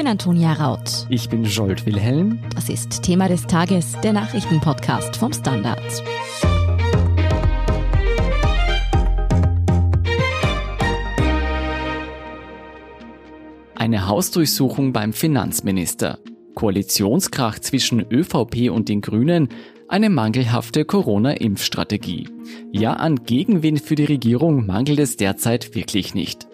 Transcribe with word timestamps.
bin 0.00 0.08
Antonia 0.08 0.54
Raut. 0.54 1.06
Ich 1.10 1.28
bin 1.28 1.44
Jolt 1.44 1.84
Wilhelm. 1.84 2.38
Das 2.54 2.70
ist 2.70 3.02
Thema 3.02 3.28
des 3.28 3.46
Tages, 3.46 4.00
der 4.02 4.14
Nachrichtenpodcast 4.14 5.14
vom 5.14 5.30
Standard. 5.30 5.78
Eine 13.74 14.08
Hausdurchsuchung 14.08 14.94
beim 14.94 15.12
Finanzminister. 15.12 16.18
Koalitionskrach 16.54 17.58
zwischen 17.58 18.00
ÖVP 18.00 18.70
und 18.70 18.88
den 18.88 19.02
Grünen, 19.02 19.50
eine 19.86 20.08
mangelhafte 20.08 20.86
Corona-Impfstrategie. 20.86 22.26
Ja, 22.72 22.94
an 22.94 23.24
Gegenwind 23.26 23.82
für 23.82 23.96
die 23.96 24.06
Regierung 24.06 24.64
mangelt 24.64 24.98
es 24.98 25.18
derzeit 25.18 25.74
wirklich 25.74 26.14
nicht. 26.14 26.49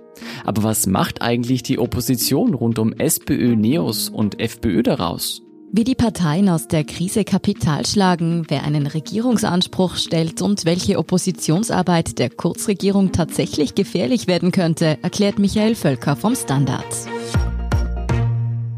Aber 0.46 0.62
was 0.62 0.86
macht 0.86 1.22
eigentlich 1.22 1.64
die 1.64 1.80
Opposition 1.80 2.54
rund 2.54 2.78
um 2.78 2.92
SPÖ, 2.92 3.56
NEOS 3.56 4.10
und 4.10 4.38
FPÖ 4.38 4.84
daraus? 4.84 5.42
Wie 5.72 5.82
die 5.82 5.96
Parteien 5.96 6.48
aus 6.48 6.68
der 6.68 6.84
Krise 6.84 7.24
Kapital 7.24 7.84
schlagen, 7.84 8.44
wer 8.46 8.62
einen 8.62 8.86
Regierungsanspruch 8.86 9.96
stellt 9.96 10.42
und 10.42 10.64
welche 10.64 11.00
Oppositionsarbeit 11.00 12.20
der 12.20 12.30
Kurzregierung 12.30 13.10
tatsächlich 13.10 13.74
gefährlich 13.74 14.28
werden 14.28 14.52
könnte, 14.52 14.98
erklärt 15.02 15.40
Michael 15.40 15.74
Völker 15.74 16.14
vom 16.14 16.36
Standard. 16.36 16.86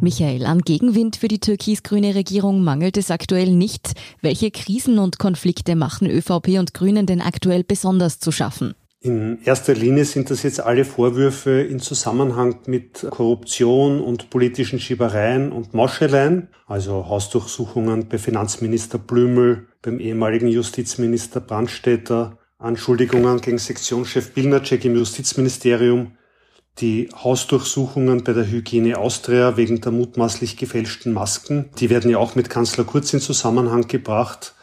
Michael, 0.00 0.46
an 0.46 0.62
Gegenwind 0.62 1.16
für 1.16 1.28
die 1.28 1.41
türkis-grüne 1.41 2.14
Regierung 2.14 2.64
mangelt 2.64 2.96
es 2.96 3.10
aktuell 3.10 3.52
nicht. 3.52 3.92
Welche 4.22 4.50
Krisen 4.50 4.98
und 4.98 5.19
Konflikte 5.19 5.77
machen 5.77 6.08
ÖVP 6.08 6.58
und 6.58 6.72
Grünen 6.72 7.05
denn 7.05 7.20
aktuell 7.20 7.62
besonders 7.62 8.20
zu 8.20 8.32
schaffen? 8.32 8.74
In 9.00 9.38
erster 9.44 9.74
Linie 9.74 10.04
sind 10.04 10.28
das 10.28 10.42
jetzt 10.42 10.58
alle 10.58 10.84
Vorwürfe 10.84 11.60
in 11.60 11.78
Zusammenhang 11.78 12.58
mit 12.66 13.06
Korruption 13.10 14.00
und 14.00 14.28
politischen 14.28 14.80
Schiebereien 14.80 15.52
und 15.52 15.72
Moscheleien, 15.72 16.48
also 16.66 17.08
Hausdurchsuchungen 17.08 18.08
bei 18.08 18.18
Finanzminister 18.18 18.98
Blümel, 18.98 19.68
beim 19.82 20.00
ehemaligen 20.00 20.48
Justizminister 20.48 21.38
Brandstätter, 21.38 22.38
Anschuldigungen 22.58 23.40
gegen 23.40 23.58
Sektionschef 23.58 24.32
Bilnacek 24.32 24.84
im 24.84 24.96
Justizministerium, 24.96 26.16
die 26.80 27.08
Hausdurchsuchungen 27.14 28.24
bei 28.24 28.33
der 28.33 28.50
Hygiene 28.50 28.98
Austria 28.98 29.56
wegen 29.56 29.80
der 29.80 29.92
mutmaßlich 29.92 30.56
gefälschten 30.56 31.12
Masken, 31.12 31.70
die 31.78 31.88
werden 31.88 32.10
ja 32.10 32.18
auch 32.18 32.34
mit 32.34 32.50
Kanzler 32.50 32.83
Kurz 32.83 33.12
in 33.12 33.20
Zusammenhang 33.20 33.86
gebracht. 33.86 34.55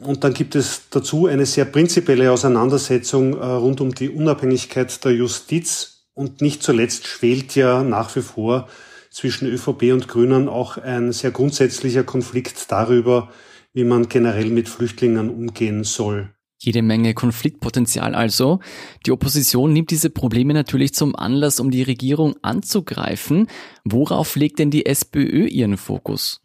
Und 0.00 0.24
dann 0.24 0.34
gibt 0.34 0.54
es 0.54 0.82
dazu 0.90 1.26
eine 1.26 1.46
sehr 1.46 1.64
prinzipielle 1.64 2.30
Auseinandersetzung 2.32 3.34
äh, 3.34 3.44
rund 3.44 3.80
um 3.80 3.94
die 3.94 4.08
Unabhängigkeit 4.08 5.04
der 5.04 5.12
Justiz. 5.12 6.06
Und 6.14 6.40
nicht 6.40 6.62
zuletzt 6.62 7.06
schwelt 7.06 7.54
ja 7.54 7.82
nach 7.82 8.14
wie 8.16 8.22
vor 8.22 8.68
zwischen 9.10 9.46
ÖVP 9.46 9.92
und 9.92 10.08
Grünen 10.08 10.48
auch 10.48 10.78
ein 10.78 11.12
sehr 11.12 11.30
grundsätzlicher 11.30 12.04
Konflikt 12.04 12.70
darüber, 12.70 13.30
wie 13.72 13.84
man 13.84 14.08
generell 14.08 14.50
mit 14.50 14.68
Flüchtlingen 14.68 15.30
umgehen 15.30 15.84
soll. 15.84 16.30
Jede 16.58 16.82
Menge 16.82 17.12
Konfliktpotenzial 17.12 18.14
also. 18.14 18.60
Die 19.04 19.10
Opposition 19.10 19.72
nimmt 19.72 19.90
diese 19.90 20.10
Probleme 20.10 20.54
natürlich 20.54 20.94
zum 20.94 21.16
Anlass, 21.16 21.58
um 21.58 21.70
die 21.72 21.82
Regierung 21.82 22.36
anzugreifen. 22.42 23.48
Worauf 23.84 24.36
legt 24.36 24.60
denn 24.60 24.70
die 24.70 24.86
SPÖ 24.86 25.46
ihren 25.46 25.76
Fokus? 25.76 26.40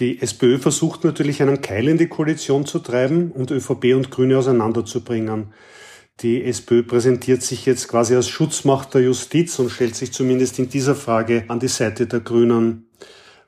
Die 0.00 0.22
SPÖ 0.22 0.56
versucht 0.56 1.04
natürlich 1.04 1.42
einen 1.42 1.60
Keil 1.60 1.86
in 1.86 1.98
die 1.98 2.06
Koalition 2.06 2.64
zu 2.64 2.78
treiben 2.78 3.32
und 3.32 3.50
ÖVP 3.50 3.94
und 3.94 4.10
Grüne 4.10 4.38
auseinanderzubringen. 4.38 5.52
Die 6.20 6.42
SPÖ 6.42 6.82
präsentiert 6.84 7.42
sich 7.42 7.66
jetzt 7.66 7.86
quasi 7.86 8.14
als 8.16 8.30
Schutzmacht 8.30 8.94
der 8.94 9.02
Justiz 9.02 9.58
und 9.58 9.70
stellt 9.70 9.94
sich 9.94 10.10
zumindest 10.10 10.58
in 10.58 10.70
dieser 10.70 10.94
Frage 10.94 11.44
an 11.48 11.60
die 11.60 11.68
Seite 11.68 12.06
der 12.06 12.20
Grünen. 12.20 12.88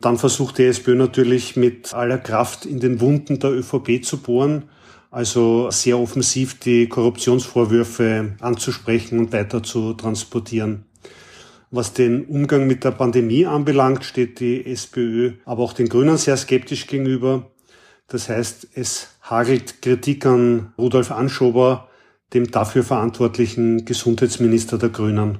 Dann 0.02 0.18
versucht 0.18 0.58
die 0.58 0.64
SPÖ 0.64 0.94
natürlich 0.94 1.56
mit 1.56 1.94
aller 1.94 2.18
Kraft 2.18 2.66
in 2.66 2.80
den 2.80 3.00
Wunden 3.00 3.38
der 3.38 3.52
ÖVP 3.52 4.04
zu 4.04 4.18
bohren, 4.18 4.64
also 5.10 5.70
sehr 5.70 5.98
offensiv 5.98 6.60
die 6.60 6.86
Korruptionsvorwürfe 6.86 8.36
anzusprechen 8.40 9.18
und 9.18 9.32
weiter 9.32 9.62
zu 9.62 9.94
transportieren. 9.94 10.84
Was 11.74 11.94
den 11.94 12.26
Umgang 12.26 12.66
mit 12.66 12.84
der 12.84 12.90
Pandemie 12.90 13.46
anbelangt, 13.46 14.04
steht 14.04 14.40
die 14.40 14.66
SPÖ 14.66 15.32
aber 15.46 15.62
auch 15.62 15.72
den 15.72 15.88
Grünen 15.88 16.18
sehr 16.18 16.36
skeptisch 16.36 16.86
gegenüber. 16.86 17.50
Das 18.08 18.28
heißt, 18.28 18.68
es 18.74 19.08
hagelt 19.22 19.80
Kritik 19.80 20.26
an 20.26 20.74
Rudolf 20.76 21.10
Anschober, 21.10 21.88
dem 22.34 22.50
dafür 22.50 22.82
verantwortlichen 22.82 23.86
Gesundheitsminister 23.86 24.76
der 24.76 24.90
Grünen. 24.90 25.38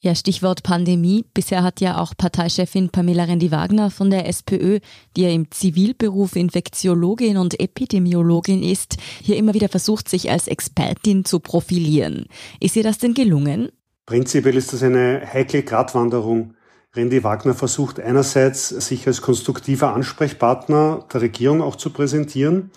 Ja, 0.00 0.16
Stichwort 0.16 0.64
Pandemie. 0.64 1.24
Bisher 1.32 1.62
hat 1.62 1.80
ja 1.80 1.98
auch 1.98 2.14
Parteichefin 2.16 2.88
Pamela 2.88 3.22
Rendi-Wagner 3.22 3.92
von 3.92 4.10
der 4.10 4.26
SPÖ, 4.26 4.80
die 5.16 5.22
ja 5.22 5.28
im 5.28 5.48
Zivilberuf 5.52 6.34
Infektiologin 6.34 7.36
und 7.36 7.60
Epidemiologin 7.60 8.64
ist, 8.64 8.96
hier 9.22 9.36
immer 9.36 9.54
wieder 9.54 9.68
versucht, 9.68 10.08
sich 10.08 10.28
als 10.28 10.48
Expertin 10.48 11.24
zu 11.24 11.38
profilieren. 11.38 12.26
Ist 12.58 12.74
ihr 12.74 12.82
das 12.82 12.98
denn 12.98 13.14
gelungen? 13.14 13.68
Prinzipiell 14.06 14.56
ist 14.56 14.72
das 14.72 14.82
eine 14.82 15.22
heikle 15.32 15.62
Gratwanderung. 15.62 16.54
Randy 16.94 17.24
Wagner 17.24 17.54
versucht 17.54 18.00
einerseits, 18.00 18.68
sich 18.68 19.06
als 19.06 19.22
konstruktiver 19.22 19.94
Ansprechpartner 19.94 21.06
der 21.12 21.22
Regierung 21.22 21.62
auch 21.62 21.76
zu 21.76 21.90
präsentieren. 21.90 22.70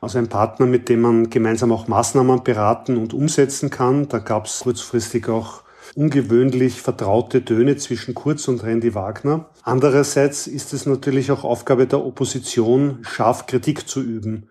Also 0.00 0.18
ein 0.18 0.28
Partner, 0.28 0.66
mit 0.66 0.88
dem 0.88 1.02
man 1.02 1.30
gemeinsam 1.30 1.70
auch 1.70 1.86
Maßnahmen 1.86 2.42
beraten 2.42 2.96
und 2.96 3.14
umsetzen 3.14 3.70
kann. 3.70 4.08
Da 4.08 4.18
gab 4.18 4.46
es 4.46 4.60
kurzfristig 4.60 5.28
auch 5.28 5.62
ungewöhnlich 5.94 6.80
vertraute 6.80 7.44
Töne 7.44 7.76
zwischen 7.76 8.14
Kurz 8.14 8.48
und 8.48 8.64
Randy 8.64 8.94
Wagner. 8.94 9.50
Andererseits 9.62 10.46
ist 10.46 10.72
es 10.72 10.86
natürlich 10.86 11.30
auch 11.30 11.44
Aufgabe 11.44 11.86
der 11.86 12.04
Opposition, 12.04 12.98
scharf 13.02 13.46
Kritik 13.46 13.88
zu 13.88 14.00
üben. 14.00 14.48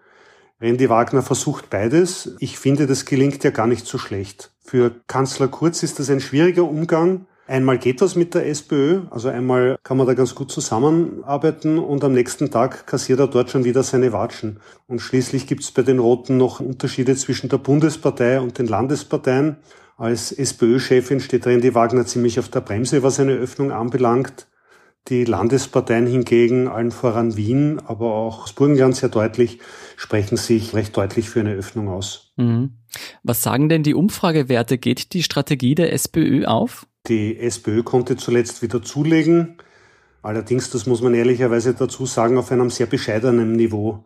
Randy 0.62 0.90
Wagner 0.90 1.22
versucht 1.22 1.70
beides. 1.70 2.36
Ich 2.40 2.58
finde, 2.58 2.88
das 2.88 3.06
gelingt 3.06 3.44
ja 3.44 3.50
gar 3.50 3.68
nicht 3.68 3.86
so 3.86 3.98
schlecht. 3.98 4.52
Für 4.62 4.92
Kanzler 5.08 5.48
Kurz 5.48 5.84
ist 5.84 6.00
das 6.00 6.10
ein 6.10 6.22
schwieriger 6.22 6.64
Umgang. 6.64 7.26
Einmal 7.46 7.78
geht 7.78 8.00
was 8.00 8.16
mit 8.16 8.34
der 8.36 8.48
SPÖ, 8.48 9.02
also 9.10 9.28
einmal 9.28 9.78
kann 9.84 9.98
man 9.98 10.08
da 10.08 10.14
ganz 10.14 10.34
gut 10.34 10.50
zusammenarbeiten 10.50 11.78
und 11.78 12.02
am 12.06 12.14
nächsten 12.14 12.50
Tag 12.50 12.88
kassiert 12.88 13.20
er 13.20 13.28
dort 13.28 13.50
schon 13.50 13.66
wieder 13.66 13.84
seine 13.84 14.14
Watschen. 14.14 14.62
Und 14.88 15.02
schließlich 15.02 15.46
gibt 15.46 15.64
es 15.64 15.72
bei 15.72 15.82
den 15.82 16.00
Roten 16.00 16.38
noch 16.38 16.62
Unterschiede 16.62 17.18
zwischen 17.18 17.50
der 17.50 17.58
Bundespartei 17.58 18.40
und 18.40 18.58
den 18.60 18.68
Landesparteien. 18.68 19.58
Als 19.98 20.32
SPÖ-Chefin 20.32 21.20
steht 21.20 21.46
Randy 21.46 21.76
Wagner 21.76 22.06
ziemlich 22.06 22.40
auf 22.40 22.48
der 22.48 22.62
Bremse, 22.62 23.04
was 23.04 23.20
eine 23.20 23.34
Öffnung 23.34 23.74
anbelangt. 23.74 24.48
Die 25.10 25.26
Landesparteien 25.26 26.08
hingegen, 26.08 26.70
allen 26.70 26.92
voran 26.92 27.36
Wien, 27.36 27.82
aber 27.86 28.14
auch 28.14 28.44
das 28.44 28.54
Burgenland 28.54 28.96
sehr 28.96 29.10
deutlich, 29.10 29.60
sprechen 29.98 30.38
sich 30.38 30.74
recht 30.74 30.96
deutlich 30.96 31.30
für 31.30 31.42
eine 31.42 31.54
Öffnung 31.54 31.90
aus. 31.90 32.32
Mhm. 32.38 32.78
Was 33.22 33.44
sagen 33.44 33.68
denn 33.68 33.84
die 33.84 33.96
Umfragewerte? 33.96 34.78
Geht 34.78 35.14
die 35.14 35.24
Strategie 35.24 35.76
der 35.76 35.92
SPÖ 35.92 36.46
auf? 36.46 36.88
Die 37.08 37.38
SPÖ 37.38 37.84
konnte 37.84 38.16
zuletzt 38.16 38.62
wieder 38.62 38.82
zulegen. 38.82 39.58
Allerdings, 40.22 40.70
das 40.70 40.86
muss 40.86 41.02
man 41.02 41.14
ehrlicherweise 41.14 41.74
dazu 41.74 42.06
sagen, 42.06 42.38
auf 42.38 42.50
einem 42.52 42.70
sehr 42.70 42.86
bescheidenen 42.86 43.52
Niveau. 43.54 44.06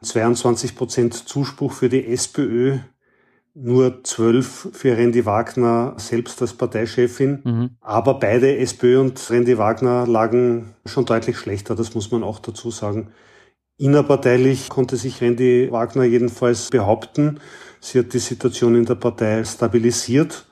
22 0.00 0.74
Prozent 0.74 1.14
Zuspruch 1.14 1.72
für 1.72 1.90
die 1.90 2.06
SPÖ, 2.06 2.78
nur 3.54 4.02
zwölf 4.04 4.68
für 4.72 4.96
Randy 4.96 5.26
Wagner 5.26 5.94
selbst 5.98 6.40
als 6.40 6.54
Parteichefin. 6.54 7.40
Mhm. 7.44 7.70
Aber 7.80 8.18
beide 8.18 8.56
SPÖ 8.56 9.00
und 9.00 9.30
Randy 9.30 9.58
Wagner 9.58 10.06
lagen 10.06 10.74
schon 10.86 11.04
deutlich 11.04 11.36
schlechter, 11.36 11.74
das 11.74 11.94
muss 11.94 12.10
man 12.10 12.22
auch 12.22 12.38
dazu 12.38 12.70
sagen. 12.70 13.12
Innerparteilich 13.76 14.68
konnte 14.68 14.96
sich 14.96 15.20
Randy 15.20 15.70
Wagner 15.70 16.04
jedenfalls 16.04 16.70
behaupten. 16.70 17.40
Sie 17.80 17.98
hat 17.98 18.12
die 18.12 18.20
Situation 18.20 18.74
in 18.74 18.86
der 18.86 18.94
Partei 18.94 19.44
stabilisiert. 19.44 20.46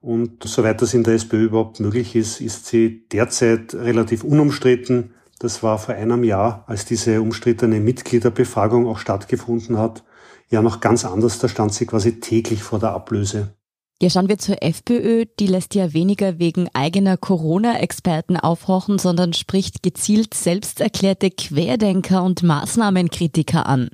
Und 0.00 0.42
soweit 0.44 0.80
das 0.80 0.94
in 0.94 1.04
der 1.04 1.14
SPÖ 1.14 1.44
überhaupt 1.44 1.78
möglich 1.78 2.16
ist, 2.16 2.40
ist 2.40 2.66
sie 2.66 3.06
derzeit 3.08 3.74
relativ 3.74 4.24
unumstritten. 4.24 5.12
Das 5.38 5.62
war 5.62 5.78
vor 5.78 5.94
einem 5.94 6.24
Jahr, 6.24 6.64
als 6.66 6.86
diese 6.86 7.20
umstrittene 7.20 7.80
Mitgliederbefragung 7.80 8.86
auch 8.86 8.98
stattgefunden 8.98 9.76
hat, 9.76 10.02
ja 10.50 10.62
noch 10.62 10.80
ganz 10.80 11.04
anders. 11.04 11.38
Da 11.38 11.48
stand 11.48 11.74
sie 11.74 11.86
quasi 11.86 12.20
täglich 12.20 12.62
vor 12.62 12.78
der 12.78 12.90
Ablöse. 12.92 13.54
Ja, 14.02 14.08
schauen 14.08 14.30
wir 14.30 14.38
zur 14.38 14.62
FPÖ. 14.62 15.26
Die 15.38 15.46
lässt 15.46 15.74
ja 15.74 15.92
weniger 15.92 16.38
wegen 16.38 16.70
eigener 16.72 17.18
Corona-Experten 17.18 18.38
aufhorchen, 18.38 18.98
sondern 18.98 19.34
spricht 19.34 19.82
gezielt 19.82 20.32
selbsterklärte 20.32 21.30
Querdenker 21.30 22.22
und 22.22 22.42
Maßnahmenkritiker 22.42 23.66
an. 23.66 23.90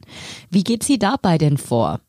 Wie 0.48 0.62
geht 0.62 0.84
sie 0.84 1.00
dabei 1.00 1.38
denn 1.38 1.58
vor? 1.58 2.00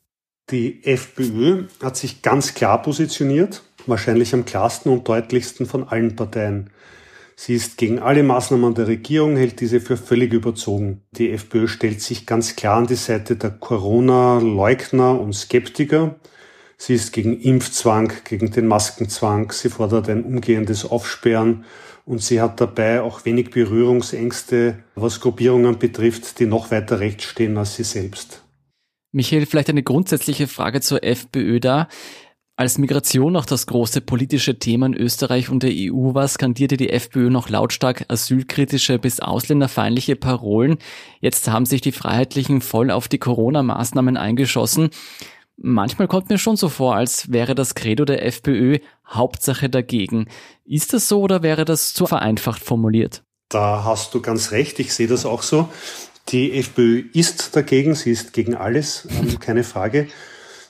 Die 0.52 0.84
FPÖ 0.84 1.66
hat 1.82 1.98
sich 1.98 2.22
ganz 2.22 2.54
klar 2.54 2.84
positioniert, 2.84 3.64
wahrscheinlich 3.88 4.32
am 4.34 4.46
klarsten 4.46 4.92
und 4.92 5.08
deutlichsten 5.08 5.66
von 5.66 5.88
allen 5.88 6.16
Parteien. 6.16 6.70
Sie 7.40 7.54
ist 7.54 7.78
gegen 7.78 8.00
alle 8.00 8.24
Maßnahmen 8.24 8.74
der 8.74 8.88
Regierung, 8.88 9.38
hält 9.38 9.62
diese 9.62 9.80
für 9.80 9.96
völlig 9.96 10.34
überzogen. 10.34 11.04
Die 11.12 11.30
FPÖ 11.30 11.68
stellt 11.68 12.02
sich 12.02 12.26
ganz 12.26 12.56
klar 12.56 12.78
an 12.78 12.88
die 12.88 12.96
Seite 12.96 13.36
der 13.36 13.52
Corona-Leugner 13.52 15.20
und 15.22 15.34
Skeptiker. 15.34 16.16
Sie 16.78 16.96
ist 16.96 17.14
gegen 17.14 17.40
Impfzwang, 17.40 18.12
gegen 18.24 18.50
den 18.50 18.66
Maskenzwang. 18.66 19.52
Sie 19.52 19.70
fordert 19.70 20.10
ein 20.10 20.24
umgehendes 20.24 20.84
Aufsperren. 20.84 21.64
Und 22.06 22.24
sie 22.24 22.42
hat 22.42 22.60
dabei 22.60 23.02
auch 23.02 23.24
wenig 23.24 23.52
Berührungsängste, 23.52 24.80
was 24.96 25.20
Gruppierungen 25.20 25.78
betrifft, 25.78 26.40
die 26.40 26.48
noch 26.48 26.72
weiter 26.72 27.00
rechts 27.00 27.26
stehen 27.26 27.58
als 27.58 27.76
sie 27.76 27.84
selbst. 27.84 28.44
Michael, 29.12 29.46
vielleicht 29.46 29.70
eine 29.70 29.84
grundsätzliche 29.84 30.48
Frage 30.48 30.82
zur 30.82 31.04
FPÖ 31.04 31.60
da. 31.60 31.88
Als 32.60 32.80
Migration 32.80 33.34
noch 33.34 33.46
das 33.46 33.68
große 33.68 34.02
politische 34.02 34.58
Thema 34.58 34.88
in 34.88 34.96
Österreich 34.96 35.50
und 35.50 35.62
der 35.62 35.70
EU 35.72 36.16
war, 36.16 36.28
skandierte 36.28 36.76
die 36.76 36.90
FPÖ 36.90 37.30
noch 37.30 37.50
lautstark 37.50 38.06
asylkritische 38.08 38.98
bis 38.98 39.20
ausländerfeindliche 39.20 40.16
Parolen. 40.16 40.80
Jetzt 41.22 41.48
haben 41.50 41.68
sich 41.68 41.82
die 41.82 41.92
Freiheitlichen 41.92 42.62
voll 42.62 42.90
auf 42.90 43.10
die 43.10 43.20
Corona-Maßnahmen 43.20 44.18
eingeschossen. 44.18 44.90
Manchmal 45.56 46.08
kommt 46.08 46.32
mir 46.32 46.40
schon 46.40 46.58
so 46.58 46.68
vor, 46.68 46.96
als 46.96 47.32
wäre 47.32 47.54
das 47.54 47.76
Credo 47.76 48.06
der 48.06 48.26
FPÖ 48.26 48.80
Hauptsache 49.08 49.70
dagegen. 49.70 50.28
Ist 50.66 50.94
das 50.94 51.08
so 51.08 51.22
oder 51.22 51.44
wäre 51.44 51.64
das 51.64 51.94
zu 51.94 52.08
vereinfacht 52.08 52.64
formuliert? 52.64 53.22
Da 53.50 53.84
hast 53.84 54.16
du 54.16 54.22
ganz 54.22 54.50
recht, 54.50 54.80
ich 54.80 54.96
sehe 54.96 55.08
das 55.08 55.28
auch 55.28 55.44
so. 55.44 55.70
Die 56.30 56.54
FPÖ 56.58 57.04
ist 57.14 57.56
dagegen, 57.56 57.94
sie 57.94 58.10
ist 58.10 58.34
gegen 58.34 58.56
alles, 58.56 59.08
ähm, 59.12 59.40
keine 59.40 59.64
Frage. 59.64 60.08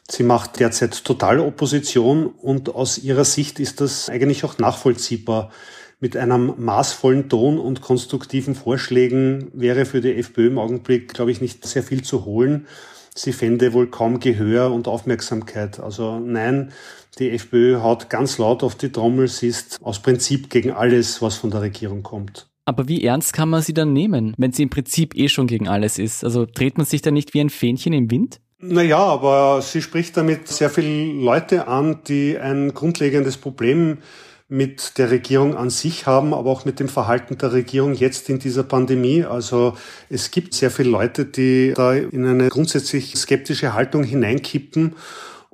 Sie 0.09 0.24
macht 0.24 0.59
derzeit 0.59 1.04
total 1.04 1.39
Opposition 1.39 2.27
und 2.27 2.74
aus 2.74 2.98
ihrer 2.98 3.25
Sicht 3.25 3.59
ist 3.59 3.81
das 3.81 4.09
eigentlich 4.09 4.45
auch 4.45 4.57
nachvollziehbar. 4.57 5.51
Mit 6.00 6.15
einem 6.15 6.54
maßvollen 6.57 7.27
Ton 7.27 7.57
und 7.59 7.81
konstruktiven 7.81 8.56
Vorschlägen 8.56 9.50
wäre 9.54 9.86
für 9.86 10.00
die 10.00 10.15
FPÖ 10.15 10.48
im 10.48 10.59
Augenblick, 10.59 11.13
glaube 11.13 11.31
ich, 11.31 11.42
nicht 11.42 11.65
sehr 11.65 11.83
viel 11.83 12.04
zu 12.04 12.24
holen. 12.24 12.68
Sie 13.15 13.33
fände 13.33 13.74
wohl 13.74 13.88
kaum 13.88 14.19
Gehör 14.19 14.71
und 14.71 14.88
Aufmerksamkeit. 14.88 15.80
Also 15.80 16.19
nein, 16.19 16.71
die 17.18 17.31
FPÖ 17.31 17.81
haut 17.81 18.12
ganz 18.12 18.38
laut 18.38 18.62
auf 18.62 18.75
die 18.75 18.92
Trommel. 18.92 19.27
Sie 19.27 19.48
ist 19.48 19.80
aus 19.81 20.00
Prinzip 20.01 20.51
gegen 20.51 20.71
alles, 20.71 21.21
was 21.21 21.36
von 21.36 21.50
der 21.50 21.62
Regierung 21.62 22.03
kommt. 22.03 22.48
Aber 22.65 22.88
wie 22.88 23.03
ernst 23.03 23.33
kann 23.33 23.50
man 23.50 23.63
sie 23.63 23.74
dann 23.74 23.92
nehmen, 23.92 24.36
wenn 24.38 24.51
sie 24.51 24.63
im 24.63 24.69
Prinzip 24.69 25.15
eh 25.15 25.30
schon 25.30 25.48
gegen 25.48 25.68
alles 25.68 25.98
ist? 25.98 26.24
Also 26.24 26.45
dreht 26.45 26.77
man 26.77 26.86
sich 26.86 27.01
da 27.01 27.10
nicht 27.10 27.33
wie 27.33 27.42
ein 27.42 27.50
Fähnchen 27.50 27.94
im 27.94 28.12
Wind? 28.12 28.39
Naja, 28.59 28.98
aber 28.98 29.62
sie 29.62 29.83
spricht 29.83 30.18
damit 30.18 30.48
sehr 30.48 30.71
viele 30.71 31.13
Leute 31.13 31.68
an, 31.68 32.00
die 32.07 32.39
ein 32.39 32.74
grundlegendes 32.74 33.38
Problem 33.38 34.00
mit 34.50 34.98
der 34.98 35.12
Regierung 35.12 35.56
an 35.56 35.69
sich 35.69 36.07
haben, 36.07 36.33
aber 36.33 36.50
auch 36.50 36.65
mit 36.65 36.80
dem 36.80 36.89
Verhalten 36.89 37.38
der 37.38 37.54
Regierung 37.54 37.94
jetzt 37.94 38.30
in 38.30 38.39
dieser 38.39 38.63
Pandemie. 38.63 39.24
Also 39.24 39.77
es 40.09 40.31
gibt 40.31 40.56
sehr 40.56 40.71
viele 40.71 40.89
Leute, 40.89 41.25
die 41.25 41.74
da 41.75 41.94
in 41.94 42.25
eine 42.25 42.50
grundsätzlich 42.50 43.15
skeptische 43.15 43.74
Haltung 43.74 44.04
hineinkippen 44.04 44.95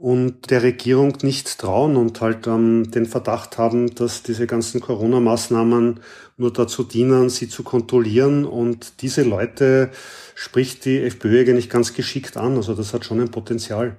und 0.03 0.49
der 0.51 0.63
Regierung 0.63 1.17
nicht 1.21 1.59
trauen 1.59 1.95
und 1.95 2.19
halt 2.19 2.45
ähm, 2.45 2.91
den 2.91 3.05
Verdacht 3.05 3.57
haben, 3.57 3.95
dass 3.95 4.21
diese 4.21 4.47
ganzen 4.47 4.81
Corona-Maßnahmen 4.81 6.01
nur 6.35 6.51
dazu 6.51 6.83
dienen, 6.83 7.29
sie 7.29 7.47
zu 7.47 7.63
kontrollieren. 7.63 8.43
Und 8.43 9.01
diese 9.01 9.23
Leute 9.23 9.91
spricht 10.35 10.83
die 10.83 11.01
FPÖ 11.01 11.39
eigentlich 11.39 11.69
ganz 11.69 11.93
geschickt 11.93 12.35
an. 12.35 12.57
Also 12.57 12.75
das 12.75 12.93
hat 12.93 13.05
schon 13.05 13.21
ein 13.21 13.31
Potenzial. 13.31 13.95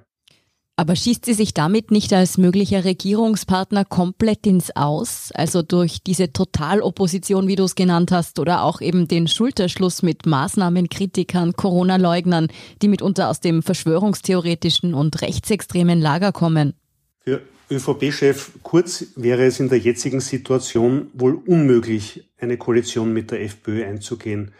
Aber 0.77 0.97
schießt 0.97 1.23
sie 1.23 1.33
sich 1.33 1.53
damit 1.53 1.89
nicht 1.91 2.11
als 2.11 2.37
möglicher 2.37 2.83
Regierungspartner 2.83 3.85
komplett 3.85 4.45
ins 4.45 4.75
Aus? 4.75 5.31
Also 5.33 5.61
durch 5.61 6.03
diese 6.05 6.33
Totalopposition, 6.33 7.47
wie 7.47 7.55
du 7.55 7.63
es 7.63 7.75
genannt 7.75 8.11
hast, 8.11 8.39
oder 8.39 8.63
auch 8.63 8.81
eben 8.81 9.07
den 9.07 9.29
Schulterschluss 9.29 10.03
mit 10.03 10.25
Maßnahmenkritikern, 10.25 11.53
Corona-Leugnern, 11.53 12.49
die 12.81 12.89
mitunter 12.89 13.29
aus 13.29 13.39
dem 13.39 13.63
verschwörungstheoretischen 13.63 14.93
und 14.93 15.21
rechtsextremen 15.21 16.01
Lager 16.01 16.33
kommen? 16.33 16.73
Für 17.23 17.41
ÖVP-Chef 17.71 18.51
Kurz 18.61 19.05
wäre 19.15 19.45
es 19.45 19.61
in 19.61 19.69
der 19.69 19.79
jetzigen 19.79 20.19
Situation 20.19 21.07
wohl 21.13 21.35
unmöglich, 21.35 22.25
eine 22.37 22.57
Koalition 22.57 23.13
mit 23.13 23.31
der 23.31 23.41
FPÖ 23.41 23.85
einzugehen. 23.85 24.51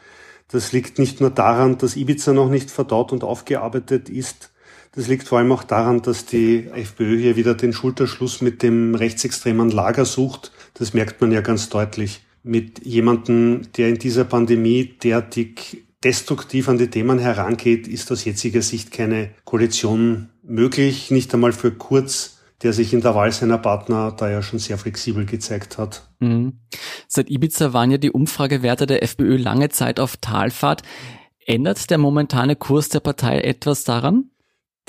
Das 0.48 0.72
liegt 0.72 0.98
nicht 0.98 1.20
nur 1.20 1.32
daran, 1.32 1.78
dass 1.78 1.98
Ibiza 1.98 2.32
noch 2.32 2.50
nicht 2.50 2.72
verdaut 2.72 3.12
und 3.12 3.26
aufgearbeitet 3.26 4.08
ist. 4.08 4.52
Das 4.96 5.08
liegt 5.08 5.28
vor 5.28 5.40
allem 5.40 5.52
auch 5.52 5.64
daran, 5.64 6.02
dass 6.02 6.26
die 6.26 6.68
FPÖ 6.68 7.18
hier 7.18 7.36
wieder 7.36 7.54
den 7.54 7.74
Schulterschluss 7.74 8.42
mit 8.42 8.64
dem 8.64 8.96
rechtsextremen 8.96 9.70
Lager 9.70 10.06
sucht. 10.06 10.52
Das 10.74 10.94
merkt 10.94 11.22
man 11.22 11.32
ja 11.32 11.42
ganz 11.42 11.70
deutlich. 11.70 12.22
Mit 12.44 12.86
jemandem, 12.86 13.64
der 13.76 13.90
in 13.90 13.98
dieser 13.98 14.24
Pandemie 14.24 14.96
derartig 15.04 15.84
destruktiv 16.04 16.70
an 16.70 16.78
die 16.78 16.90
Themen 16.90 17.20
herangeht, 17.20 17.88
ist 17.88 18.12
aus 18.12 18.24
jetziger 18.24 18.62
Sicht 18.62 18.92
keine 18.92 19.32
Koalition 19.44 20.30
möglich. 20.44 21.12
Nicht 21.12 21.34
einmal 21.34 21.52
für 21.52 21.72
Kurz 21.72 22.36
der 22.66 22.74
sich 22.74 22.94
in 22.94 23.02
der 23.02 23.16
Wahl 23.16 23.32
seiner 23.32 23.58
Partner 23.58 24.12
da 24.12 24.30
ja 24.30 24.42
schon 24.42 24.60
sehr 24.60 24.78
flexibel 24.78 25.26
gezeigt 25.26 25.78
hat. 25.78 26.10
Mhm. 26.20 26.60
Seit 27.08 27.30
Ibiza 27.30 27.74
waren 27.74 27.92
ja 27.92 27.98
die 27.98 28.12
Umfragewerte 28.12 28.86
der 28.86 29.04
FPÖ 29.04 29.38
lange 29.38 29.70
Zeit 29.70 30.00
auf 30.00 30.18
Talfahrt. 30.18 30.82
Ändert 31.46 31.90
der 31.90 31.98
momentane 31.98 32.56
Kurs 32.56 32.90
der 32.90 33.02
Partei 33.02 33.42
etwas 33.42 33.84
daran? 33.84 34.32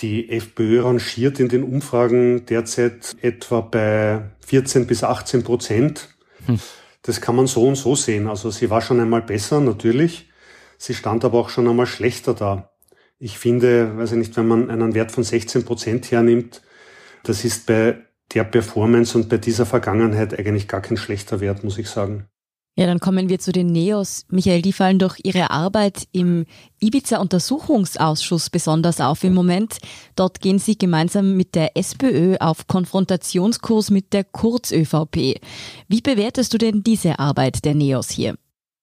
Die 0.00 0.28
FPÖ 0.30 0.82
rangiert 0.82 1.40
in 1.40 1.48
den 1.48 1.62
Umfragen 1.62 2.44
derzeit 2.46 3.16
etwa 3.22 3.60
bei 3.60 4.22
14 4.46 4.86
bis 4.86 5.02
18 5.02 5.42
Prozent. 5.42 6.14
Hm. 6.46 6.60
Das 7.02 7.20
kann 7.20 7.36
man 7.36 7.46
so 7.46 7.66
und 7.66 7.76
so 7.76 7.94
sehen. 7.94 8.28
Also 8.28 8.50
sie 8.50 8.68
war 8.68 8.82
schon 8.82 9.00
einmal 9.00 9.22
besser, 9.22 9.60
natürlich. 9.60 10.28
Sie 10.76 10.92
stand 10.92 11.24
aber 11.24 11.38
auch 11.38 11.48
schon 11.48 11.66
einmal 11.66 11.86
schlechter 11.86 12.34
da. 12.34 12.70
Ich 13.18 13.38
finde, 13.38 13.96
weiß 13.96 14.12
ich 14.12 14.18
nicht, 14.18 14.36
wenn 14.36 14.46
man 14.46 14.70
einen 14.70 14.94
Wert 14.94 15.12
von 15.12 15.24
16 15.24 15.64
Prozent 15.64 16.10
hernimmt, 16.10 16.62
das 17.22 17.44
ist 17.44 17.66
bei 17.66 18.02
der 18.34 18.44
Performance 18.44 19.16
und 19.16 19.28
bei 19.28 19.38
dieser 19.38 19.64
Vergangenheit 19.64 20.38
eigentlich 20.38 20.68
gar 20.68 20.82
kein 20.82 20.96
schlechter 20.96 21.40
Wert, 21.40 21.64
muss 21.64 21.78
ich 21.78 21.88
sagen. 21.88 22.28
Ja, 22.78 22.84
dann 22.84 23.00
kommen 23.00 23.30
wir 23.30 23.38
zu 23.38 23.52
den 23.52 23.68
Neos. 23.68 24.26
Michael, 24.28 24.60
die 24.60 24.74
fallen 24.74 24.98
durch 24.98 25.18
ihre 25.22 25.50
Arbeit 25.50 26.06
im 26.12 26.44
Ibiza-Untersuchungsausschuss 26.78 28.50
besonders 28.50 29.00
auf 29.00 29.24
im 29.24 29.32
Moment. 29.32 29.78
Dort 30.14 30.40
gehen 30.40 30.58
sie 30.58 30.76
gemeinsam 30.76 31.38
mit 31.38 31.54
der 31.54 31.74
SPÖ 31.74 32.36
auf 32.38 32.66
Konfrontationskurs 32.66 33.90
mit 33.90 34.12
der 34.12 34.24
Kurz-ÖVP. 34.24 35.40
Wie 35.88 36.02
bewertest 36.02 36.52
du 36.52 36.58
denn 36.58 36.82
diese 36.82 37.18
Arbeit 37.18 37.64
der 37.64 37.74
Neos 37.74 38.10
hier? 38.10 38.34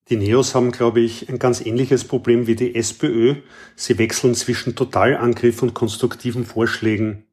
Die 0.10 0.18
Neos 0.18 0.56
haben, 0.56 0.72
glaube 0.72 1.00
ich, 1.00 1.30
ein 1.30 1.38
ganz 1.38 1.62
ähnliches 1.64 2.04
Problem 2.04 2.48
wie 2.48 2.56
die 2.56 2.74
SPÖ. 2.74 3.36
Sie 3.76 4.00
wechseln 4.00 4.34
zwischen 4.34 4.76
Totalangriff 4.76 5.62
und 5.62 5.76
konstruktiven 5.76 6.46
Vorschlägen 6.46 7.26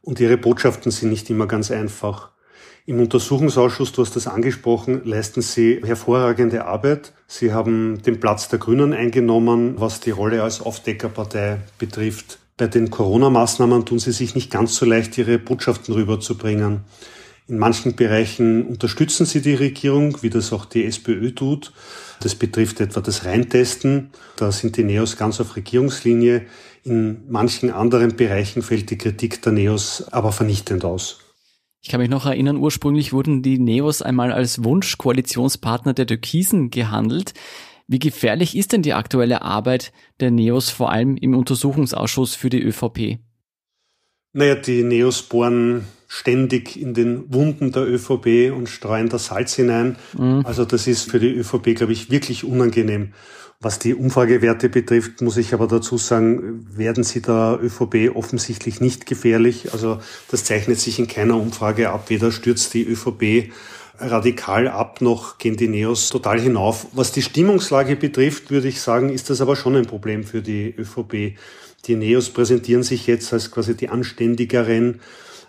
und 0.00 0.20
ihre 0.20 0.38
Botschaften 0.38 0.90
sind 0.90 1.10
nicht 1.10 1.28
immer 1.28 1.46
ganz 1.46 1.70
einfach. 1.70 2.32
Im 2.88 3.00
Untersuchungsausschuss, 3.00 3.92
du 3.92 4.00
hast 4.00 4.16
das 4.16 4.26
angesprochen, 4.26 5.02
leisten 5.04 5.42
sie 5.42 5.82
hervorragende 5.84 6.64
Arbeit. 6.64 7.12
Sie 7.26 7.52
haben 7.52 8.00
den 8.00 8.18
Platz 8.18 8.48
der 8.48 8.58
Grünen 8.58 8.94
eingenommen, 8.94 9.74
was 9.76 10.00
die 10.00 10.10
Rolle 10.10 10.42
als 10.42 10.62
Aufdeckerpartei 10.62 11.58
betrifft. 11.76 12.38
Bei 12.56 12.66
den 12.66 12.88
Corona-Maßnahmen 12.88 13.84
tun 13.84 13.98
sie 13.98 14.12
sich 14.12 14.34
nicht 14.34 14.50
ganz 14.50 14.74
so 14.76 14.86
leicht, 14.86 15.18
ihre 15.18 15.38
Botschaften 15.38 15.92
rüberzubringen. 15.92 16.80
In 17.46 17.58
manchen 17.58 17.94
Bereichen 17.94 18.66
unterstützen 18.66 19.26
sie 19.26 19.42
die 19.42 19.54
Regierung, 19.54 20.22
wie 20.22 20.30
das 20.30 20.50
auch 20.54 20.64
die 20.64 20.86
SPÖ 20.86 21.34
tut. 21.34 21.74
Das 22.22 22.36
betrifft 22.36 22.80
etwa 22.80 23.02
das 23.02 23.26
Reintesten. 23.26 24.12
Da 24.36 24.50
sind 24.50 24.78
die 24.78 24.84
Neos 24.84 25.18
ganz 25.18 25.42
auf 25.42 25.56
Regierungslinie. 25.56 26.46
In 26.84 27.28
manchen 27.28 27.70
anderen 27.70 28.16
Bereichen 28.16 28.62
fällt 28.62 28.88
die 28.88 28.96
Kritik 28.96 29.42
der 29.42 29.52
Neos 29.52 30.06
aber 30.10 30.32
vernichtend 30.32 30.86
aus. 30.86 31.18
Ich 31.88 31.92
kann 31.92 32.02
mich 32.02 32.10
noch 32.10 32.26
erinnern, 32.26 32.58
ursprünglich 32.58 33.14
wurden 33.14 33.40
die 33.40 33.58
Neos 33.58 34.02
einmal 34.02 34.30
als 34.30 34.62
Wunsch-Koalitionspartner 34.62 35.94
der 35.94 36.06
Türkisen 36.06 36.68
gehandelt. 36.68 37.32
Wie 37.86 37.98
gefährlich 37.98 38.54
ist 38.58 38.74
denn 38.74 38.82
die 38.82 38.92
aktuelle 38.92 39.40
Arbeit 39.40 39.94
der 40.20 40.30
Neos 40.30 40.68
vor 40.68 40.92
allem 40.92 41.16
im 41.16 41.34
Untersuchungsausschuss 41.34 42.34
für 42.34 42.50
die 42.50 42.62
ÖVP? 42.62 43.20
Naja, 44.34 44.56
die 44.56 44.82
Neos 44.82 45.22
bohren 45.22 45.86
ständig 46.08 46.80
in 46.80 46.94
den 46.94 47.32
Wunden 47.32 47.70
der 47.70 47.86
ÖVP 47.86 48.50
und 48.52 48.68
streuen 48.68 49.10
das 49.10 49.26
Salz 49.26 49.54
hinein. 49.54 49.96
Mhm. 50.16 50.42
Also 50.44 50.64
das 50.64 50.86
ist 50.86 51.08
für 51.10 51.20
die 51.20 51.34
ÖVP, 51.34 51.76
glaube 51.76 51.92
ich, 51.92 52.10
wirklich 52.10 52.44
unangenehm. 52.44 53.12
Was 53.60 53.78
die 53.78 53.94
Umfragewerte 53.94 54.68
betrifft, 54.68 55.20
muss 55.20 55.36
ich 55.36 55.52
aber 55.52 55.66
dazu 55.66 55.98
sagen, 55.98 56.66
werden 56.74 57.02
sie 57.04 57.20
der 57.20 57.58
ÖVP 57.60 58.14
offensichtlich 58.14 58.80
nicht 58.80 59.04
gefährlich. 59.04 59.72
Also 59.72 59.98
das 60.30 60.44
zeichnet 60.44 60.78
sich 60.78 60.98
in 60.98 61.08
keiner 61.08 61.36
Umfrage 61.36 61.90
ab. 61.90 62.08
Weder 62.08 62.32
stürzt 62.32 62.72
die 62.72 62.84
ÖVP 62.84 63.52
radikal 63.98 64.68
ab, 64.68 65.00
noch 65.00 65.38
gehen 65.38 65.56
die 65.56 65.68
Neos 65.68 66.08
total 66.08 66.40
hinauf. 66.40 66.86
Was 66.92 67.12
die 67.12 67.22
Stimmungslage 67.22 67.96
betrifft, 67.96 68.50
würde 68.50 68.68
ich 68.68 68.80
sagen, 68.80 69.10
ist 69.10 69.28
das 69.28 69.40
aber 69.40 69.56
schon 69.56 69.76
ein 69.76 69.86
Problem 69.86 70.22
für 70.22 70.40
die 70.40 70.72
ÖVP. 70.78 71.36
Die 71.86 71.96
Neos 71.96 72.30
präsentieren 72.30 72.84
sich 72.84 73.08
jetzt 73.08 73.32
als 73.32 73.50
quasi 73.50 73.76
die 73.76 73.88
anständigeren, 73.88 75.00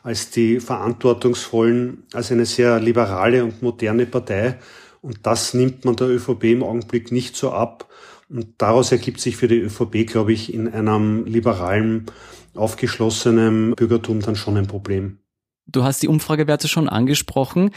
als 0.03 0.29
die 0.29 0.59
verantwortungsvollen, 0.59 2.03
als 2.13 2.31
eine 2.31 2.45
sehr 2.45 2.79
liberale 2.79 3.43
und 3.43 3.61
moderne 3.61 4.05
Partei. 4.05 4.57
Und 5.01 5.19
das 5.23 5.53
nimmt 5.53 5.85
man 5.85 5.95
der 5.95 6.07
ÖVP 6.07 6.45
im 6.45 6.63
Augenblick 6.63 7.11
nicht 7.11 7.35
so 7.35 7.51
ab. 7.51 7.89
Und 8.29 8.47
daraus 8.57 8.91
ergibt 8.91 9.19
sich 9.19 9.37
für 9.37 9.47
die 9.47 9.59
ÖVP, 9.59 10.05
glaube 10.05 10.33
ich, 10.33 10.53
in 10.53 10.67
einem 10.67 11.25
liberalen, 11.25 12.05
aufgeschlossenen 12.55 13.73
Bürgertum 13.75 14.21
dann 14.21 14.35
schon 14.35 14.57
ein 14.57 14.67
Problem. 14.67 15.19
Du 15.65 15.83
hast 15.83 16.01
die 16.01 16.07
Umfragewerte 16.07 16.67
schon 16.67 16.89
angesprochen. 16.89 17.71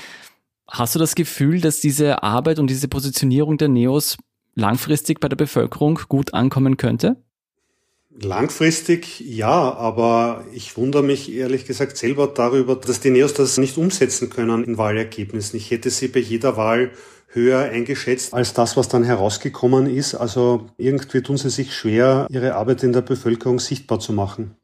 Hast 0.69 0.95
du 0.95 0.99
das 0.99 1.15
Gefühl, 1.15 1.61
dass 1.61 1.81
diese 1.81 2.23
Arbeit 2.23 2.59
und 2.59 2.69
diese 2.69 2.89
Positionierung 2.89 3.59
der 3.59 3.69
Neos 3.69 4.17
langfristig 4.55 5.21
bei 5.21 5.29
der 5.29 5.37
Bevölkerung 5.37 6.01
gut 6.09 6.35
ankommen 6.35 6.77
könnte? 6.77 7.23
Langfristig 8.21 9.21
ja, 9.21 9.73
aber 9.75 10.45
ich 10.53 10.77
wundere 10.77 11.03
mich 11.03 11.33
ehrlich 11.33 11.65
gesagt 11.65 11.97
selber 11.97 12.27
darüber, 12.27 12.77
dass 12.77 13.01
die 13.01 13.11
Neos 13.11 13.35
das 13.35 13.59
nicht 13.59 13.79
umsetzen 13.79 14.29
können 14.29 14.65
in 14.65 14.79
Wahlergebnissen. 14.79 15.57
Ich 15.57 15.71
hätte 15.71 15.91
sie 15.91 16.09
bei 16.09 16.21
jeder 16.21 16.57
Wahl 16.57 16.91
höher 17.29 17.61
eingeschätzt 17.61 18.35
als 18.35 18.53
das, 18.53 18.77
was 18.77 18.89
dann 18.89 19.05
herausgekommen 19.05 19.87
ist. 19.87 20.15
Also 20.15 20.67
irgendwie 20.77 21.23
tun 21.23 21.39
sie 21.39 21.51
sich 21.51 21.75
schwer, 21.75 22.27
ihre 22.31 22.55
Arbeit 22.55 22.83
in 22.83 22.93
der 22.93 23.01
Bevölkerung 23.01 23.59
sichtbar 23.59 24.01
zu 24.01 24.13
machen. 24.13 24.57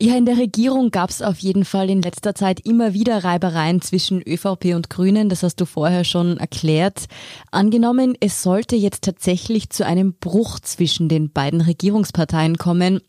Ja, 0.00 0.16
in 0.16 0.26
der 0.26 0.38
Regierung 0.38 0.92
gab 0.92 1.10
es 1.10 1.22
auf 1.22 1.40
jeden 1.40 1.64
Fall 1.64 1.90
in 1.90 2.02
letzter 2.02 2.32
Zeit 2.32 2.60
immer 2.64 2.94
wieder 2.94 3.24
Reibereien 3.24 3.82
zwischen 3.82 4.22
ÖVP 4.22 4.76
und 4.76 4.90
Grünen, 4.90 5.28
das 5.28 5.42
hast 5.42 5.56
du 5.56 5.64
vorher 5.64 6.04
schon 6.04 6.36
erklärt. 6.36 7.06
Angenommen, 7.50 8.16
es 8.20 8.44
sollte 8.44 8.76
jetzt 8.76 9.02
tatsächlich 9.02 9.70
zu 9.70 9.84
einem 9.84 10.14
Bruch 10.14 10.60
zwischen 10.60 11.08
den 11.08 11.32
beiden 11.32 11.60
Regierungsparteien 11.60 12.58
kommen, 12.58 13.00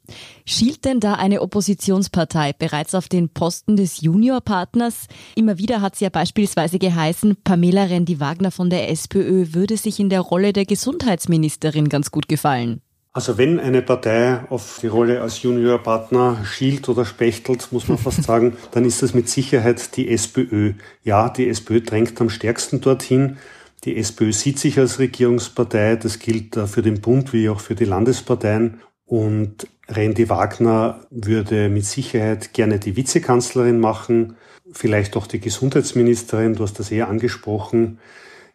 schielt 0.48 0.84
denn 0.84 1.00
da 1.00 1.14
eine 1.14 1.44
Oppositionspartei 1.44 2.54
bereits 2.54 2.96
auf 2.96 3.08
den 3.08 3.30
Posten 3.30 3.76
des 3.76 4.02
Juniorpartners? 4.02 5.06
Immer 5.36 5.60
wieder 5.60 5.82
hat 5.82 5.94
es 5.94 6.00
ja 6.00 6.10
beispielsweise 6.10 6.80
geheißen, 6.80 7.38
Pamela 7.44 7.84
Rendi-Wagner 7.84 8.50
von 8.50 8.72
der 8.72 8.90
SPÖ 8.90 9.54
würde 9.54 9.78
sich 9.78 10.00
in 10.00 10.10
der 10.10 10.22
Rolle 10.22 10.54
der 10.54 10.66
Gesundheitsministerin 10.66 11.88
ganz 11.88 12.10
gut 12.10 12.28
gefallen. 12.28 12.82
Also 13.12 13.40
wenn 13.40 13.60
eine 13.60 13.82
Partei 13.82 14.42
auf 14.50 14.80
die 14.82 14.88
Rolle 14.88 15.22
als 15.22 15.42
Juniorpartner 15.42 16.46
schielt 16.46 16.88
oder 16.90 17.06
spechtelt, 17.06 17.72
muss 17.72 17.88
man 17.88 17.98
fast 17.98 18.24
sagen, 18.30 18.56
dann 18.72 18.86
ist 18.86 19.02
das 19.02 19.14
mit 19.14 19.28
Sicherheit 19.28 19.96
die 19.98 20.10
SPÖ. 20.12 20.74
Ja, 21.04 21.30
die 21.30 21.50
SPÖ 21.50 21.82
drängt 21.82 22.22
am 22.22 22.30
stärksten 22.30 22.82
dorthin. 22.82 23.38
Die 23.84 23.98
SPÖ 23.98 24.32
sieht 24.32 24.60
sich 24.60 24.78
als 24.78 25.00
Regierungspartei. 25.00 25.96
Das 25.96 26.20
gilt 26.20 26.56
für 26.56 26.82
den 26.82 27.02
Bund 27.02 27.34
wie 27.34 27.50
auch 27.50 27.62
für 27.62 27.76
die 27.76 27.86
Landesparteien. 27.86 28.82
Und 29.06 29.68
Randy 29.88 30.30
Wagner 30.30 31.00
würde 31.10 31.70
mit 31.70 31.86
Sicherheit 31.86 32.54
gerne 32.54 32.78
die 32.78 32.96
Vizekanzlerin 32.96 33.80
machen, 33.80 34.36
vielleicht 34.72 35.18
auch 35.18 35.26
die 35.26 35.40
Gesundheitsministerin. 35.40 36.54
Du 36.54 36.64
hast 36.64 36.78
das 36.78 36.92
eher 36.92 37.08
angesprochen. 37.08 37.98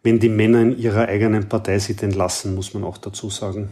Wenn 0.01 0.19
die 0.19 0.29
Männer 0.29 0.61
in 0.61 0.77
ihrer 0.77 1.09
eigenen 1.09 1.49
Partei 1.49 1.79
sie 1.79 1.95
denn 1.95 2.11
lassen, 2.11 2.55
muss 2.55 2.73
man 2.73 2.85
auch 2.85 2.97
dazu 2.97 3.29
sagen. 3.29 3.71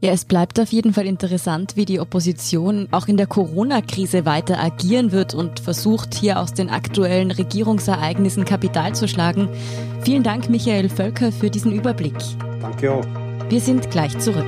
Ja, 0.00 0.12
es 0.12 0.24
bleibt 0.24 0.60
auf 0.60 0.70
jeden 0.70 0.94
Fall 0.94 1.06
interessant, 1.06 1.74
wie 1.74 1.84
die 1.84 1.98
Opposition 1.98 2.86
auch 2.92 3.08
in 3.08 3.16
der 3.16 3.26
Corona-Krise 3.26 4.24
weiter 4.24 4.62
agieren 4.62 5.10
wird 5.10 5.34
und 5.34 5.58
versucht, 5.58 6.14
hier 6.14 6.38
aus 6.38 6.54
den 6.54 6.70
aktuellen 6.70 7.32
Regierungsereignissen 7.32 8.44
Kapital 8.44 8.94
zu 8.94 9.08
schlagen. 9.08 9.48
Vielen 10.02 10.22
Dank, 10.22 10.50
Michael 10.50 10.88
Völker, 10.88 11.32
für 11.32 11.50
diesen 11.50 11.72
Überblick. 11.72 12.14
Danke 12.60 12.92
auch. 12.92 13.06
Wir 13.48 13.60
sind 13.60 13.90
gleich 13.90 14.16
zurück. 14.20 14.46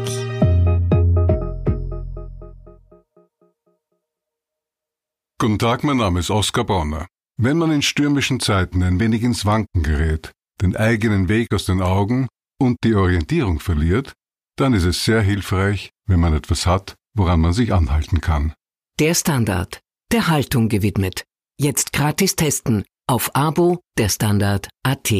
Guten 5.40 5.58
Tag, 5.58 5.82
mein 5.82 5.96
Name 5.96 6.20
ist 6.20 6.30
Oskar 6.30 6.64
Bonner. 6.64 7.08
Wenn 7.36 7.58
man 7.58 7.72
in 7.72 7.82
stürmischen 7.82 8.38
Zeiten 8.38 8.84
ein 8.84 9.00
wenig 9.00 9.24
ins 9.24 9.44
Wanken 9.46 9.82
gerät, 9.82 10.30
den 10.62 10.76
eigenen 10.76 11.28
Weg 11.28 11.52
aus 11.52 11.64
den 11.64 11.82
Augen 11.82 12.28
und 12.60 12.76
die 12.84 12.94
Orientierung 12.94 13.58
verliert, 13.58 14.12
dann 14.60 14.74
ist 14.74 14.84
es 14.84 15.04
sehr 15.04 15.22
hilfreich, 15.22 15.90
wenn 16.06 16.20
man 16.20 16.34
etwas 16.34 16.66
hat, 16.66 16.96
woran 17.14 17.40
man 17.40 17.52
sich 17.52 17.72
anhalten 17.72 18.20
kann. 18.20 18.52
Der 18.98 19.14
Standard, 19.14 19.80
der 20.12 20.28
Haltung 20.28 20.68
gewidmet. 20.68 21.24
Jetzt 21.58 21.92
gratis 21.92 22.36
testen 22.36 22.84
auf 23.06 23.34
Abo 23.34 23.80
der 23.98 24.08
Standard.at. 24.08 25.12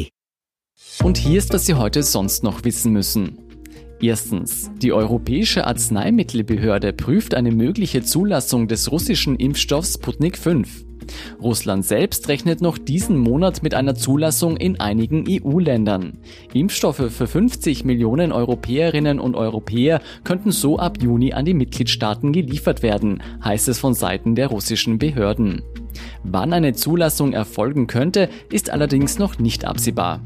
Und 1.03 1.19
hier 1.19 1.39
ist, 1.39 1.53
was 1.53 1.67
Sie 1.67 1.75
heute 1.75 2.03
sonst 2.03 2.43
noch 2.43 2.65
wissen 2.65 2.93
müssen. 2.93 3.39
Erstens. 4.01 4.71
Die 4.77 4.93
Europäische 4.93 5.67
Arzneimittelbehörde 5.67 6.93
prüft 6.93 7.35
eine 7.35 7.53
mögliche 7.53 8.03
Zulassung 8.03 8.69
des 8.69 8.91
russischen 8.91 9.37
Impfstoffs 9.37 9.95
Sputnik 9.95 10.39
5. 10.39 10.90
Russland 11.43 11.85
selbst 11.85 12.29
rechnet 12.29 12.61
noch 12.61 12.79
diesen 12.79 13.17
Monat 13.17 13.63
mit 13.63 13.75
einer 13.75 13.95
Zulassung 13.95 14.57
in 14.57 14.81
einigen 14.81 15.25
EU-Ländern. 15.29 16.19
Impfstoffe 16.53 17.11
für 17.11 17.27
50 17.27 17.85
Millionen 17.85 18.33
Europäerinnen 18.33 19.21
und 19.21 19.35
Europäer 19.35 20.01
könnten 20.25 20.53
so 20.53 20.79
ab 20.79 20.99
Juni 21.03 21.33
an 21.33 21.45
die 21.45 21.55
Mitgliedstaaten 21.55 22.33
geliefert 22.33 22.83
werden, 22.83 23.23
heißt 23.45 23.69
es 23.69 23.79
von 23.79 23.95
Seiten 23.95 24.35
der 24.35 24.49
russischen 24.49 24.99
Behörden. 24.99 25.63
Wann 26.23 26.53
eine 26.53 26.75
Zulassung 26.75 27.33
erfolgen 27.33 27.87
könnte, 27.87 28.29
ist 28.51 28.71
allerdings 28.71 29.19
noch 29.19 29.39
nicht 29.39 29.65
absehbar. 29.65 30.23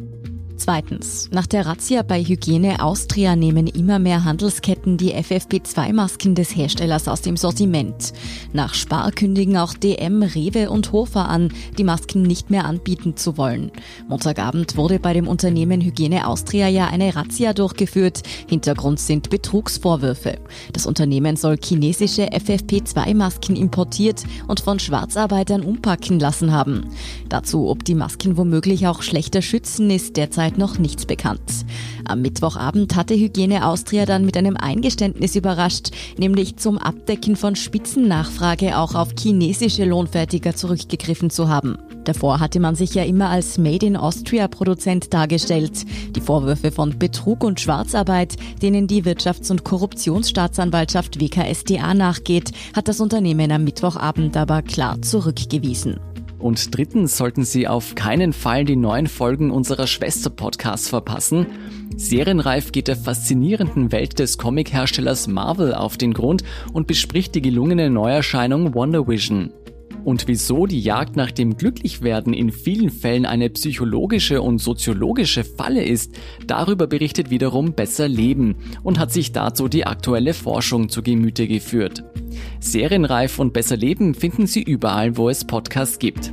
Zweitens. 0.56 1.28
Nach 1.32 1.46
der 1.46 1.66
Razzia 1.66 2.02
bei 2.02 2.22
Hygiene 2.22 2.82
Austria 2.82 3.34
nehmen 3.34 3.66
immer 3.66 3.98
mehr 3.98 4.24
Handelsketten 4.24 4.96
die 4.96 5.12
FFP2-Masken 5.12 6.36
des 6.36 6.54
Herstellers 6.54 7.08
aus 7.08 7.22
dem 7.22 7.36
Sortiment. 7.36 8.12
Nach 8.52 8.72
Spar 8.72 9.10
kündigen 9.10 9.56
auch 9.56 9.74
DM, 9.74 10.22
Rewe 10.22 10.70
und 10.70 10.92
Hofer 10.92 11.28
an, 11.28 11.52
die 11.76 11.82
Masken 11.82 12.22
nicht 12.22 12.50
mehr 12.50 12.66
anbieten 12.66 13.16
zu 13.16 13.36
wollen. 13.36 13.72
Montagabend 14.08 14.76
wurde 14.76 15.00
bei 15.00 15.12
dem 15.12 15.26
Unternehmen 15.26 15.80
Hygiene 15.80 16.26
Austria 16.26 16.68
ja 16.68 16.86
eine 16.86 17.16
Razzia 17.16 17.52
durchgeführt. 17.52 18.22
Hintergrund 18.48 19.00
sind 19.00 19.30
Betrugsvorwürfe. 19.30 20.38
Das 20.72 20.86
Unternehmen 20.86 21.36
soll 21.36 21.56
chinesische 21.62 22.28
FFP2-Masken 22.28 23.56
importiert 23.56 24.22
und 24.46 24.60
von 24.60 24.78
Schwarzarbeitern 24.78 25.62
umpacken 25.62 26.20
lassen 26.20 26.52
haben. 26.52 26.90
Dazu, 27.28 27.68
ob 27.68 27.84
die 27.84 27.96
Masken 27.96 28.36
womöglich 28.36 28.86
auch 28.86 29.02
schlechter 29.02 29.42
schützen, 29.42 29.90
ist 29.90 30.16
derzeit 30.16 30.43
derzeit 30.44 30.58
noch 30.58 30.78
nichts 30.78 31.06
bekannt. 31.06 31.64
Am 32.04 32.20
Mittwochabend 32.20 32.96
hatte 32.96 33.14
Hygiene 33.14 33.66
Austria 33.66 34.04
dann 34.04 34.26
mit 34.26 34.36
einem 34.36 34.56
Eingeständnis 34.56 35.36
überrascht, 35.36 35.90
nämlich 36.18 36.56
zum 36.56 36.76
Abdecken 36.76 37.36
von 37.36 37.56
Spitzennachfrage 37.56 38.76
auch 38.78 38.94
auf 38.94 39.10
chinesische 39.18 39.84
Lohnfertiger 39.84 40.54
zurückgegriffen 40.54 41.30
zu 41.30 41.48
haben. 41.48 41.78
Davor 42.04 42.40
hatte 42.40 42.60
man 42.60 42.74
sich 42.74 42.94
ja 42.94 43.04
immer 43.04 43.30
als 43.30 43.56
Made 43.56 43.86
in 43.86 43.96
Austria 43.96 44.46
Produzent 44.48 45.14
dargestellt. 45.14 45.86
Die 46.14 46.20
Vorwürfe 46.20 46.70
von 46.70 46.98
Betrug 46.98 47.42
und 47.42 47.60
Schwarzarbeit, 47.60 48.36
denen 48.60 48.86
die 48.86 49.04
Wirtschafts- 49.04 49.50
und 49.50 49.64
Korruptionsstaatsanwaltschaft 49.64 51.18
WKSDA 51.20 51.94
nachgeht, 51.94 52.50
hat 52.76 52.88
das 52.88 53.00
Unternehmen 53.00 53.50
am 53.50 53.64
Mittwochabend 53.64 54.36
aber 54.36 54.60
klar 54.60 55.00
zurückgewiesen. 55.00 55.98
Und 56.38 56.76
drittens 56.76 57.16
sollten 57.16 57.44
Sie 57.44 57.66
auf 57.68 57.94
keinen 57.94 58.32
Fall 58.32 58.64
die 58.64 58.76
neuen 58.76 59.06
Folgen 59.06 59.50
unserer 59.50 59.86
Schwester-Podcasts 59.86 60.88
verpassen. 60.88 61.46
Serienreif 61.96 62.72
geht 62.72 62.88
der 62.88 62.96
faszinierenden 62.96 63.92
Welt 63.92 64.18
des 64.18 64.36
Comic-Herstellers 64.36 65.26
Marvel 65.26 65.74
auf 65.74 65.96
den 65.96 66.12
Grund 66.12 66.42
und 66.72 66.86
bespricht 66.86 67.34
die 67.34 67.42
gelungene 67.42 67.88
Neuerscheinung 67.88 68.74
Wonder 68.74 69.06
Vision. 69.06 69.52
Und 70.04 70.28
wieso 70.28 70.66
die 70.66 70.80
Jagd 70.80 71.16
nach 71.16 71.30
dem 71.30 71.56
Glücklichwerden 71.56 72.34
in 72.34 72.52
vielen 72.52 72.90
Fällen 72.90 73.24
eine 73.24 73.48
psychologische 73.50 74.42
und 74.42 74.58
soziologische 74.58 75.44
Falle 75.44 75.82
ist, 75.82 76.12
darüber 76.46 76.86
berichtet 76.86 77.30
wiederum 77.30 77.72
Besser 77.72 78.06
Leben 78.06 78.56
und 78.82 78.98
hat 78.98 79.12
sich 79.12 79.32
dazu 79.32 79.68
die 79.68 79.86
aktuelle 79.86 80.34
Forschung 80.34 80.90
zu 80.90 81.02
Gemüte 81.02 81.48
geführt. 81.48 82.04
Serienreif 82.60 83.38
und 83.38 83.52
Besser 83.52 83.76
Leben 83.76 84.14
finden 84.14 84.46
Sie 84.46 84.62
überall, 84.62 85.16
wo 85.16 85.30
es 85.30 85.44
Podcasts 85.44 85.98
gibt. 85.98 86.32